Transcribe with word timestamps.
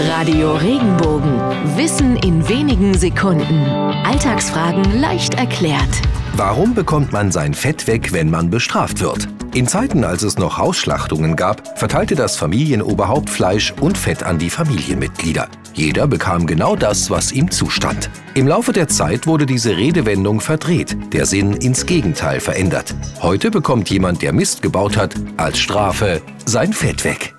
Radio 0.00 0.56
Regenbogen. 0.56 1.38
Wissen 1.76 2.16
in 2.16 2.48
wenigen 2.48 2.94
Sekunden. 2.94 3.64
Alltagsfragen 4.04 5.00
leicht 5.00 5.34
erklärt. 5.34 5.88
Warum 6.36 6.74
bekommt 6.74 7.12
man 7.12 7.30
sein 7.30 7.54
Fett 7.54 7.86
weg, 7.86 8.12
wenn 8.12 8.28
man 8.28 8.50
bestraft 8.50 9.00
wird? 9.00 9.28
In 9.54 9.68
Zeiten, 9.68 10.02
als 10.02 10.24
es 10.24 10.36
noch 10.36 10.58
Hausschlachtungen 10.58 11.36
gab, 11.36 11.78
verteilte 11.78 12.16
das 12.16 12.36
Familienoberhaupt 12.36 13.30
Fleisch 13.30 13.72
und 13.80 13.96
Fett 13.96 14.24
an 14.24 14.38
die 14.38 14.50
Familienmitglieder. 14.50 15.46
Jeder 15.74 16.08
bekam 16.08 16.46
genau 16.46 16.74
das, 16.74 17.08
was 17.08 17.30
ihm 17.30 17.52
zustand. 17.52 18.10
Im 18.34 18.48
Laufe 18.48 18.72
der 18.72 18.88
Zeit 18.88 19.28
wurde 19.28 19.46
diese 19.46 19.76
Redewendung 19.76 20.40
verdreht, 20.40 20.96
der 21.12 21.24
Sinn 21.24 21.52
ins 21.52 21.86
Gegenteil 21.86 22.40
verändert. 22.40 22.96
Heute 23.22 23.52
bekommt 23.52 23.88
jemand, 23.90 24.22
der 24.22 24.32
Mist 24.32 24.60
gebaut 24.60 24.96
hat, 24.96 25.14
als 25.36 25.58
Strafe 25.60 26.20
sein 26.46 26.72
Fett 26.72 27.04
weg. 27.04 27.33